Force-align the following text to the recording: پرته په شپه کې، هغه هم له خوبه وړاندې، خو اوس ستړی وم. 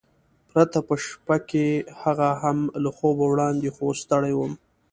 پرته 0.49 0.77
په 0.87 0.95
شپه 1.05 1.37
کې، 1.49 1.67
هغه 2.01 2.29
هم 2.41 2.57
له 2.83 2.89
خوبه 2.97 3.25
وړاندې، 3.27 3.67
خو 3.75 3.81
اوس 3.87 3.99
ستړی 4.05 4.33
وم. 4.35 4.53